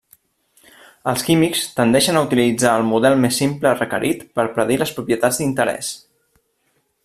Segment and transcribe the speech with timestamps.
[1.11, 5.95] Els químics tendeixen a utilitzar el model més simple requerit per predir les propietats d'interès.